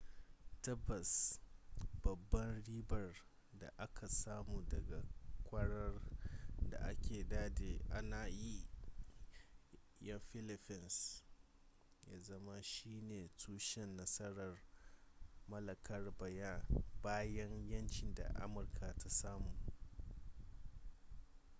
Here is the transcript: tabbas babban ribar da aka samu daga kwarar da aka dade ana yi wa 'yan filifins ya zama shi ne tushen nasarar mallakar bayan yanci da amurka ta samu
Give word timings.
tabbas 0.61 1.39
babban 2.03 2.63
ribar 2.65 3.25
da 3.53 3.67
aka 3.77 4.09
samu 4.09 4.61
daga 4.69 5.03
kwarar 5.43 6.01
da 6.69 6.77
aka 6.77 7.23
dade 7.27 7.81
ana 7.89 8.27
yi 8.27 8.67
wa 9.71 9.79
'yan 9.99 10.19
filifins 10.19 11.23
ya 12.11 12.19
zama 12.19 12.61
shi 12.63 13.01
ne 13.01 13.29
tushen 13.37 13.95
nasarar 13.95 14.61
mallakar 15.47 16.11
bayan 17.01 17.69
yanci 17.69 18.13
da 18.13 18.27
amurka 18.33 18.93
ta 18.97 19.09
samu 19.09 19.51